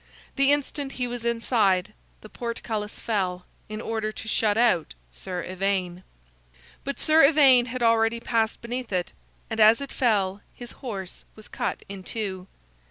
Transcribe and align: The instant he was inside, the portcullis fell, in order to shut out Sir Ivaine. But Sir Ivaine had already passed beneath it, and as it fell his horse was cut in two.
The 0.35 0.51
instant 0.51 0.93
he 0.93 1.05
was 1.05 1.23
inside, 1.25 1.93
the 2.21 2.27
portcullis 2.27 2.99
fell, 2.99 3.45
in 3.69 3.79
order 3.79 4.11
to 4.11 4.27
shut 4.27 4.57
out 4.57 4.95
Sir 5.11 5.43
Ivaine. 5.43 6.01
But 6.83 6.99
Sir 6.99 7.23
Ivaine 7.23 7.67
had 7.67 7.83
already 7.83 8.19
passed 8.19 8.63
beneath 8.63 8.91
it, 8.91 9.13
and 9.47 9.59
as 9.59 9.79
it 9.79 9.91
fell 9.91 10.41
his 10.55 10.71
horse 10.71 11.23
was 11.35 11.47
cut 11.47 11.85
in 11.87 12.01
two. 12.01 12.47